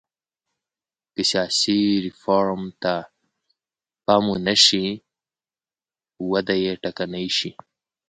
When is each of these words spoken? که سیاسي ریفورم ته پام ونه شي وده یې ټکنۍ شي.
که 1.13 1.21
سیاسي 1.29 1.77
ریفورم 2.05 2.61
ته 2.81 2.93
پام 4.05 4.25
ونه 4.33 4.55
شي 4.65 4.85
وده 6.31 6.55
یې 6.63 6.73
ټکنۍ 6.83 7.27
شي. 7.37 7.51